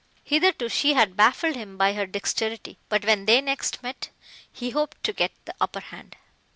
Hitherto 0.23 0.67
she 0.67 0.95
had 0.95 1.15
baffled 1.15 1.55
him 1.55 1.77
by 1.77 1.93
her 1.93 2.07
dexterity, 2.07 2.79
but 2.89 3.05
when 3.05 3.25
they 3.25 3.39
next 3.39 3.83
met 3.83 4.09
he 4.51 4.71
hoped 4.71 5.03
to 5.03 5.13
get 5.13 5.29
the 5.45 5.53
upper 5.61 5.79
hand. 5.79 6.15